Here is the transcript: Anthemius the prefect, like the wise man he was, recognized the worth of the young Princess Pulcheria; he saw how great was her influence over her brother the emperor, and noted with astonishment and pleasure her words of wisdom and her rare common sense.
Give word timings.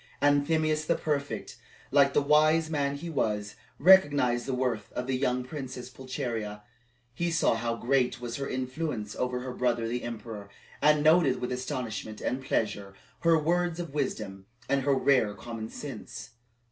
Anthemius 0.19 0.83
the 0.87 0.95
prefect, 0.95 1.57
like 1.91 2.13
the 2.13 2.23
wise 2.23 2.71
man 2.71 2.95
he 2.95 3.07
was, 3.07 3.55
recognized 3.77 4.47
the 4.47 4.53
worth 4.55 4.91
of 4.93 5.05
the 5.05 5.15
young 5.15 5.43
Princess 5.43 5.91
Pulcheria; 5.91 6.63
he 7.13 7.29
saw 7.29 7.53
how 7.53 7.75
great 7.75 8.19
was 8.19 8.37
her 8.37 8.49
influence 8.49 9.15
over 9.15 9.41
her 9.41 9.53
brother 9.53 9.87
the 9.87 10.01
emperor, 10.01 10.49
and 10.81 11.03
noted 11.03 11.39
with 11.39 11.51
astonishment 11.51 12.19
and 12.19 12.43
pleasure 12.43 12.95
her 13.19 13.37
words 13.37 13.79
of 13.79 13.93
wisdom 13.93 14.47
and 14.67 14.81
her 14.81 14.95
rare 14.95 15.35
common 15.35 15.69
sense. 15.69 16.31